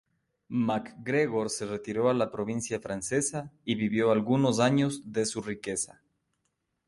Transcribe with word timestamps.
MacGregor 0.49 1.51
se 1.51 1.67
retiró 1.67 2.09
a 2.09 2.15
la 2.15 2.31
provincia 2.31 2.79
francesa 2.79 3.51
y 3.63 3.75
vivió 3.75 4.09
algunos 4.11 4.59
años 4.59 5.01
de 5.05 5.27
su 5.27 5.43
riqueza. 5.43 6.01